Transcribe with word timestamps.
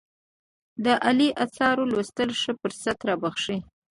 د 0.83 0.85
عالي 1.03 1.29
آثارو 1.43 1.83
لوستل 1.91 2.29
ښه 2.41 2.51
فرصت 2.61 2.97
رابخښي. 3.07 3.57